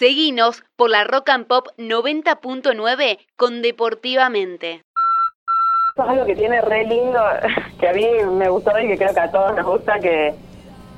[0.00, 4.82] Seguinos por la Rock and Pop 90.9 con Deportivamente.
[5.94, 7.20] es algo que tiene re lindo,
[7.78, 10.32] que a mí me gustó y que creo que a todos nos gusta, que,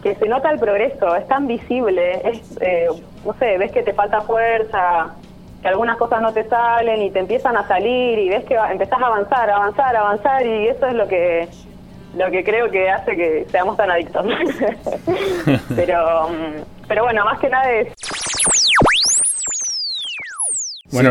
[0.04, 2.86] que se nota el progreso, es tan visible, es, eh,
[3.24, 5.16] no sé, ves que te falta fuerza,
[5.62, 9.02] que algunas cosas no te salen y te empiezan a salir y ves que empezás
[9.02, 11.48] a avanzar, avanzar, avanzar y eso es lo que
[12.14, 14.24] lo que creo que hace que seamos tan adictos.
[15.76, 16.28] pero,
[16.86, 17.88] pero bueno, más que nada es...
[20.92, 21.10] Bueno,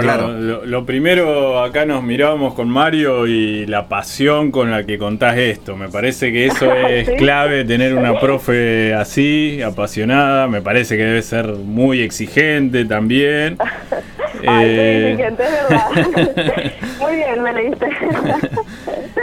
[0.63, 5.75] lo, primero, acá nos mirábamos con Mario y la pasión con la que contás esto.
[5.75, 10.47] Me parece que eso es clave, tener una profe así, apasionada.
[10.47, 13.57] Me parece que debe ser muy exigente también.
[14.47, 15.11] Ay, eh...
[15.13, 16.71] exigente, es verdad.
[16.99, 17.87] muy bien, me leíste.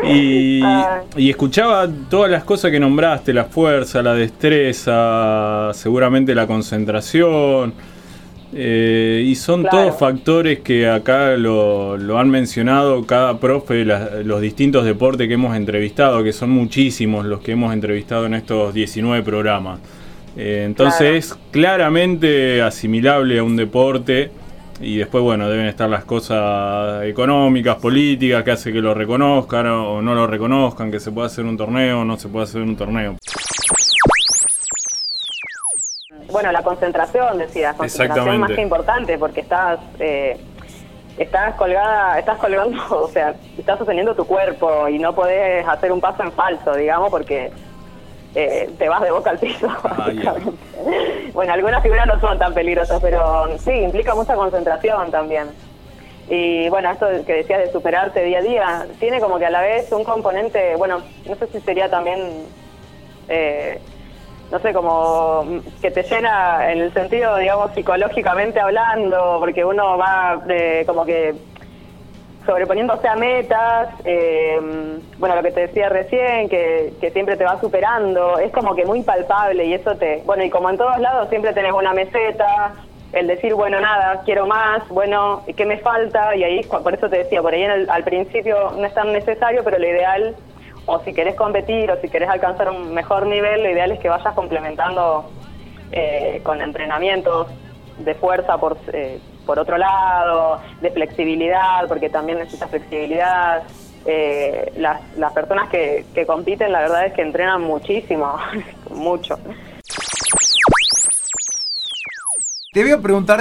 [0.03, 0.63] y,
[1.17, 7.75] y escuchaba todas las cosas que nombraste, la fuerza, la destreza, seguramente la concentración.
[8.55, 14.87] Eh, y son todos factores que acá lo, lo, han mencionado cada profe, los distintos
[14.87, 19.81] deportes que hemos entrevistado, que son muchísimos los que hemos entrevistado en estos 19 programas.
[20.37, 24.31] Eh, entonces es claramente asimilable a un deporte
[24.81, 30.01] y después, bueno, deben estar las cosas económicas, políticas, que hace que lo reconozcan o
[30.01, 32.77] no lo reconozcan, que se pueda hacer un torneo o no se puede hacer un
[32.77, 33.17] torneo.
[36.39, 40.37] Bueno, la concentración, decías, concentración más que importante porque estás eh,
[41.19, 46.01] estás colgada, estás colgando, o sea, estás sosteniendo tu cuerpo y no podés hacer un
[46.01, 47.51] paso en falso, digamos, porque
[48.37, 49.67] eh, te vas de boca al piso.
[49.83, 50.13] Ah,
[51.33, 55.49] bueno, algunas figuras no son tan peligrosas, pero sí, implica mucha concentración también.
[56.31, 59.61] Y bueno, esto que decías de superarte día a día, tiene como que a la
[59.61, 62.47] vez un componente, bueno, no sé si sería también...
[63.29, 63.81] Eh,
[64.51, 65.45] no sé, como
[65.81, 70.41] que te llena en el sentido, digamos, psicológicamente hablando, porque uno va
[70.87, 71.35] como que
[72.49, 74.59] sobreponiéndose a metas, eh,
[75.19, 79.03] bueno, lo que te decía recién, que, siempre te va superando, es como que muy
[79.03, 82.73] palpable y eso te, bueno, y como en todos lados siempre tenés una meseta,
[83.13, 86.35] el decir, bueno, nada, quiero más, bueno, ¿qué me falta?
[86.37, 89.79] Y ahí, por eso te decía, por ahí al principio no es tan necesario, pero
[89.79, 90.35] lo ideal
[90.89, 94.09] o si querés competir o si querés alcanzar un mejor nivel, lo ideal es que
[94.09, 95.31] vayas complementando
[95.93, 97.49] eh, con entrenamientos
[97.99, 103.65] de fuerza por, eh, por otro lado, de flexibilidad, porque también necesitas flexibilidad.
[104.07, 108.39] Eh, las, las personas que, que compiten, la verdad es que entrenan muchísimo,
[108.91, 109.39] mucho.
[112.73, 113.41] Te voy a preguntar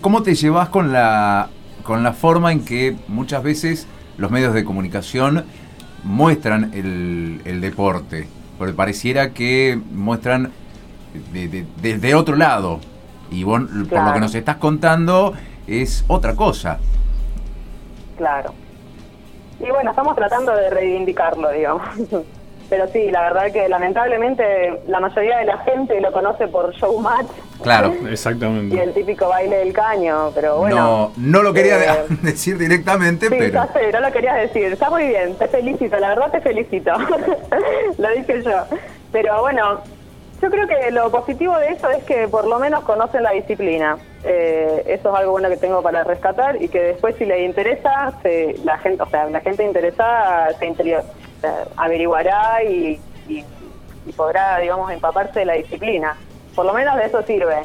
[0.00, 1.48] cómo te llevas con la,
[1.82, 3.88] con la forma en que muchas veces
[4.18, 5.46] los medios de comunicación
[6.06, 8.28] muestran el, deporte,
[8.58, 10.52] porque pareciera que muestran
[11.82, 12.80] desde otro lado.
[13.30, 15.34] Y por lo que nos estás contando
[15.66, 16.78] es otra cosa.
[18.16, 18.54] Claro.
[19.58, 21.82] Y bueno, estamos tratando de reivindicarlo, digamos.
[22.68, 27.28] Pero sí, la verdad que lamentablemente la mayoría de la gente lo conoce por showmatch.
[27.62, 28.74] Claro, exactamente.
[28.74, 30.76] Y el típico baile del caño, pero bueno.
[30.76, 33.52] No, no lo quería eh, decir directamente, sí, pero.
[33.52, 34.72] Ya sé, no lo querías decir.
[34.72, 36.92] Está muy bien, te felicito, la verdad te felicito.
[37.98, 38.64] lo dije yo.
[39.12, 39.80] Pero bueno,
[40.42, 43.96] yo creo que lo positivo de eso es que por lo menos conocen la disciplina.
[44.24, 48.12] Eh, eso es algo bueno que tengo para rescatar y que después si les interesa,
[48.22, 51.04] se, la gente, o sea, la gente interesada se interior
[51.76, 53.00] averiguará y,
[54.16, 56.16] podrá, digamos, empaparse de la disciplina.
[56.54, 57.62] Por lo menos de eso sirve.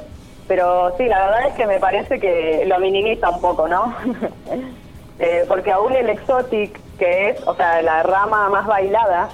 [0.47, 3.95] Pero sí, la verdad es que me parece que lo minimiza un poco, ¿no?
[5.23, 9.29] Eh, porque aún el exotic, que es, o sea, la rama más bailada,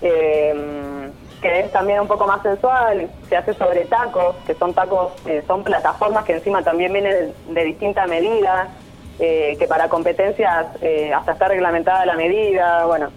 [0.00, 1.10] eh,
[1.42, 5.44] que es también un poco más sensual, se hace sobre tacos, que son tacos, eh,
[5.46, 8.68] son plataformas que encima también vienen de, de distintas medidas,
[9.18, 10.66] que para competencias
[11.14, 13.10] hasta está reglamentada la medida, bueno,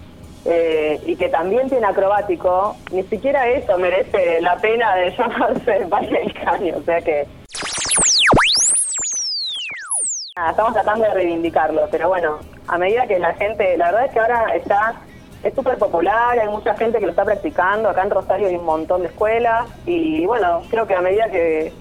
[0.45, 6.19] eh, y que también tiene acrobático, ni siquiera eso merece la pena de llamarse baile
[6.19, 6.77] del caño.
[6.77, 7.27] O sea que.
[10.49, 13.77] estamos tratando de reivindicarlo, pero bueno, a medida que la gente.
[13.77, 14.95] La verdad es que ahora está.
[15.43, 17.89] Es súper popular, hay mucha gente que lo está practicando.
[17.89, 19.67] Acá en Rosario hay un montón de escuelas.
[19.87, 21.73] Y bueno, creo que a medida que,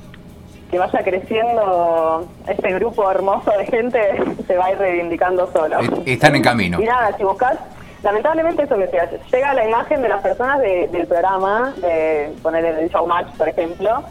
[0.70, 4.00] que vaya creciendo este grupo hermoso de gente,
[4.46, 5.78] se va a ir reivindicando solo.
[6.06, 6.80] Están en camino.
[6.80, 7.58] Y nada, si buscas
[8.02, 12.88] lamentablemente eso que hace, llega la imagen de las personas del programa, de poner el
[12.88, 14.02] showmatch, por ejemplo,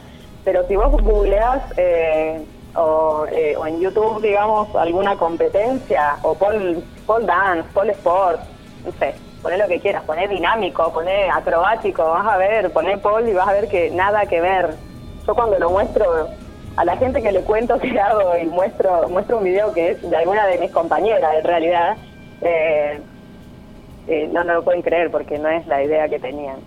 [0.44, 2.44] pero si vos googleas eh,
[2.76, 8.40] o, eh, o, en YouTube, digamos, alguna competencia, o pol, pole dance, pole sport,
[8.86, 13.32] no sé, poné lo que quieras, poné dinámico, poné acrobático, vas a ver, poné pole
[13.32, 14.76] y vas a ver que nada que ver.
[15.26, 16.30] Yo cuando lo muestro
[16.76, 20.10] a la gente que le cuento que hago y muestro, muestro un video que es
[20.10, 21.98] de alguna de mis compañeras, en realidad,
[22.42, 23.02] eh,
[24.07, 26.57] eh, no, no lo pueden creer porque no es la idea que tenían.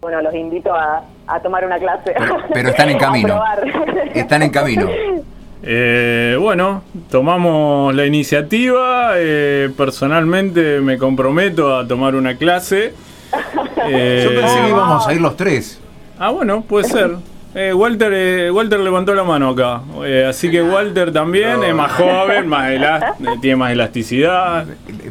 [0.00, 1.02] Bueno, los invito a,
[1.42, 2.14] tomar una clase.
[2.52, 3.42] Pero, están en camino.
[4.14, 4.86] están en camino.
[5.62, 9.12] Eh, bueno, tomamos la iniciativa.
[9.76, 12.92] personalmente me comprometo a tomar una clase.
[13.32, 15.80] Yo pensé que íbamos a ir los tres.
[16.18, 17.16] Ah, bueno, puede ser.
[17.56, 21.92] Eh, Walter, eh, Walter levantó la mano acá, eh, así que Walter también es más
[21.92, 22.68] joven, más
[23.40, 24.66] tiene más elasticidad.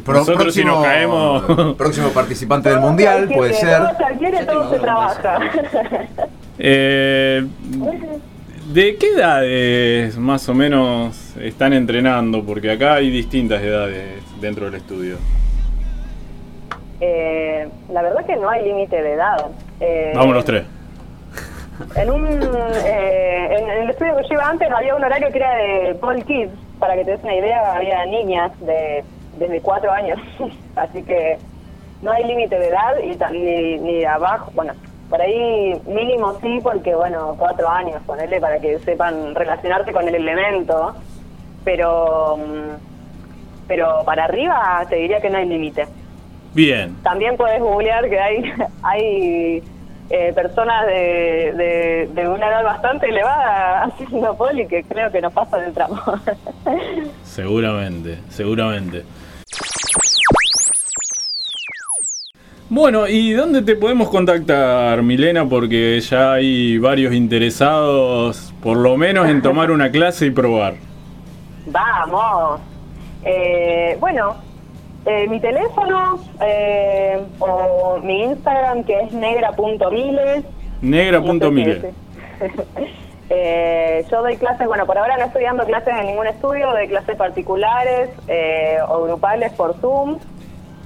[0.06, 1.74] Nosotros si nos caemos...
[1.78, 3.80] Próximo participante del mundial, puede ser.
[4.46, 5.38] Todo se trabaja.
[6.58, 7.46] ¿De
[8.98, 12.44] qué edades más o menos están entrenando?
[12.44, 15.16] Porque acá hay distintas edades dentro del estudio.
[17.00, 19.46] la verdad que no hay límite de edad.
[20.14, 20.73] Vamos los tres.
[21.96, 25.54] En, un, eh, en, el estudio que yo iba antes había un horario que era
[25.56, 29.04] de Paul Kids, para que te des una idea, había niñas de
[29.38, 30.18] desde cuatro años,
[30.76, 31.38] así que
[32.02, 34.74] no hay límite de edad y ni, ni abajo, bueno,
[35.10, 40.14] por ahí mínimo sí, porque bueno, cuatro años, ponerle para que sepan relacionarse con el
[40.14, 40.94] elemento,
[41.64, 45.86] pero, mm, pero para arriba te diría que no hay límite.
[46.54, 46.96] Bien.
[47.02, 49.62] También puedes googlear que hay, hay
[50.10, 55.58] eh, personas de, de, una edad bastante elevada haciendo poli que creo que nos pasa
[55.58, 56.00] del tramo.
[57.22, 59.04] seguramente, seguramente.
[62.68, 65.48] Bueno, ¿y dónde te podemos contactar, Milena?
[65.48, 70.74] Porque ya hay varios interesados, por lo menos en tomar una clase y probar.
[71.66, 72.60] Vamos.
[73.22, 74.36] Eh, bueno,
[75.06, 80.44] eh, mi teléfono eh, o mi Instagram que es negra.miles.
[80.80, 81.84] Negra.miles.
[83.30, 86.88] eh, yo doy clases, bueno, por ahora no estoy dando clases en ningún estudio, doy
[86.88, 90.18] clases particulares eh, o grupales por Zoom.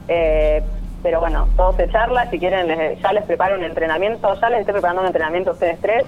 [0.07, 4.73] pero bueno, todo se charla, si quieren ya les preparo un entrenamiento, ya les estoy
[4.73, 6.05] preparando un entrenamiento a ustedes tres.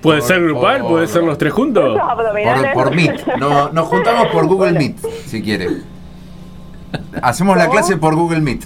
[0.00, 0.82] ¿Puede ser grupal?
[0.82, 1.96] ¿Puede ser los tres juntos?
[2.00, 3.26] Por, por Meet.
[3.38, 5.91] No, nos juntamos por Google Meet, si quieren.
[7.20, 8.62] Hacemos la clase por Google Meet.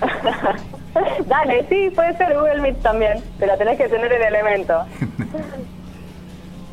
[1.26, 4.84] Dale, sí, puede ser Google Meet también, pero tenés que tener el elemento.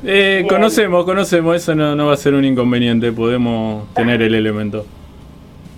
[0.06, 4.86] Eh, conocemos, conocemos, eso no, no va a ser un inconveniente, podemos tener el elemento.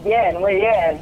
[0.03, 0.97] Bien, muy bien.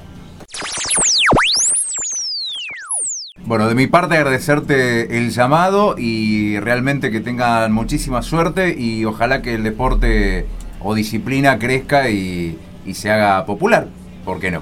[3.45, 9.42] Bueno, de mi parte agradecerte el llamado y realmente que tengan muchísima suerte y ojalá
[9.42, 10.45] que el deporte
[10.81, 13.88] o disciplina crezca y, y se haga popular.
[14.25, 14.62] ¿Por qué no?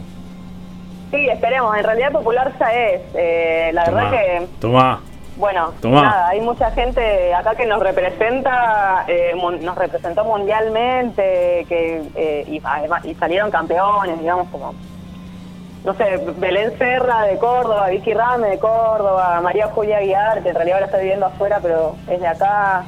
[1.11, 1.77] Sí, esperemos.
[1.77, 3.01] En realidad popular ya es.
[3.13, 4.47] Eh, la verdad que...
[4.59, 5.01] Toma.
[5.37, 12.45] Bueno, nada, hay mucha gente acá que nos representa, eh, nos representó mundialmente, que eh,
[12.47, 12.61] y,
[13.09, 14.75] y salieron campeones, digamos, como,
[15.83, 20.55] no sé, Belén Serra de Córdoba, Vicky Rame de Córdoba, María Julia Aguiar, que en
[20.55, 22.83] realidad ahora está viviendo afuera, pero es de acá.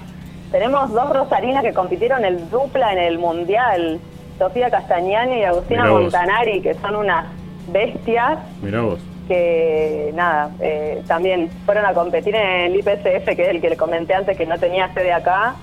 [0.51, 3.99] Tenemos dos rosarinas que compitieron el dupla en el Mundial,
[4.37, 7.25] Sofía Castañani y Agustina Montanari, que son unas
[7.67, 8.39] bestias.
[8.61, 8.99] Mirá vos.
[9.27, 13.77] Que nada, eh, también fueron a competir en el IPCF, que es el que le
[13.77, 15.55] comenté antes que no tenía sede acá.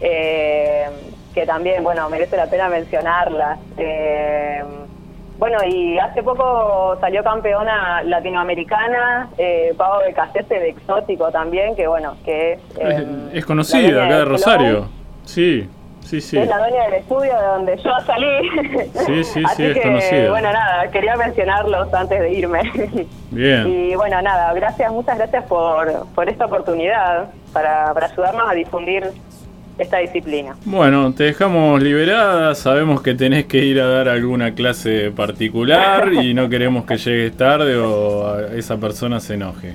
[0.00, 0.84] Eh,
[1.34, 3.58] que también, bueno, merece la pena mencionarlas.
[3.76, 4.62] Eh,
[5.38, 11.86] bueno, y hace poco salió campeona latinoamericana, eh, Pau de Casese de Exótico también, que
[11.86, 13.06] bueno, que es...
[13.34, 14.88] es conocida acá de Rosario,
[15.24, 15.68] sí.
[16.06, 16.38] Sí, sí.
[16.38, 18.84] Es la dueña del estudio de donde yo salí.
[19.06, 20.30] Sí, sí, sí, es conocido.
[20.30, 22.62] Bueno, nada, quería mencionarlos antes de irme.
[23.30, 23.66] Bien.
[23.86, 29.04] Y bueno, nada, gracias, muchas gracias por, por esta oportunidad para, para ayudarnos a difundir
[29.78, 30.56] esta disciplina.
[30.64, 36.34] Bueno, te dejamos liberada, sabemos que tenés que ir a dar alguna clase particular y
[36.34, 39.74] no queremos que llegues tarde o esa persona se enoje.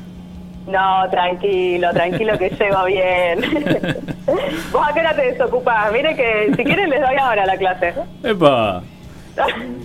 [0.71, 3.41] No, tranquilo, tranquilo que llego bien.
[4.71, 5.91] Vos a qué hora te desocupás.
[5.91, 7.93] Mire que si quieren les doy ahora la clase.
[8.23, 8.81] ¡Epa!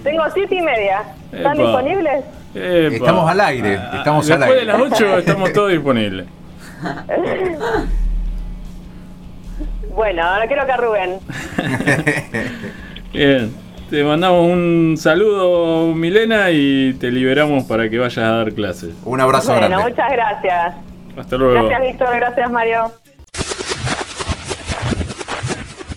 [0.04, 1.02] Tengo siete y media.
[1.32, 2.24] ¿Están disponibles?
[2.54, 3.78] Estamos al aire.
[3.78, 4.54] Ah, estamos al aire.
[4.64, 6.26] Después de las ocho estamos todos disponibles.
[9.94, 11.18] bueno, ahora quiero que arruguen.
[13.12, 13.65] Bien.
[13.90, 18.90] Te mandamos un saludo, Milena, y te liberamos para que vayas a dar clases.
[19.04, 19.90] Un abrazo bueno, grande.
[19.90, 20.74] muchas gracias.
[21.16, 21.68] Hasta luego.
[21.68, 22.16] Gracias, Víctor.
[22.16, 22.92] Gracias, Mario.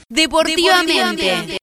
[0.08, 1.58] Deportivamente.